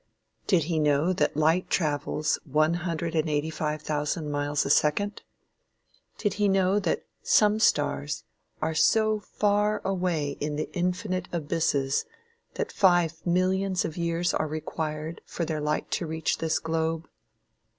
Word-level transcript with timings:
Did 0.47 0.63
he 0.63 0.79
know 0.79 1.13
that 1.13 1.37
light 1.37 1.69
travels 1.69 2.39
one 2.43 2.73
hundred 2.73 3.13
and 3.13 3.29
eighty 3.29 3.51
five 3.51 3.83
thousand 3.83 4.31
miles 4.31 4.65
a 4.65 4.71
second? 4.71 5.21
Did 6.17 6.33
he 6.41 6.47
know 6.47 6.79
that 6.79 7.05
some 7.21 7.59
stars 7.59 8.23
are 8.63 8.73
so 8.73 9.19
far 9.19 9.79
away 9.85 10.37
in 10.39 10.55
the 10.55 10.71
infinite 10.73 11.27
abysses 11.31 12.05
that 12.55 12.71
five 12.71 13.23
millions 13.27 13.85
of 13.85 13.95
years 13.95 14.33
are 14.33 14.47
required 14.47 15.21
for 15.23 15.45
their 15.45 15.61
light 15.61 15.91
to 15.91 16.07
reach 16.07 16.39
this 16.39 16.57
globe? 16.57 17.07